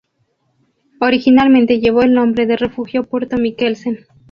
[0.99, 4.07] Originalmente llevó el nombre de refugio Puerto Mikkelsen.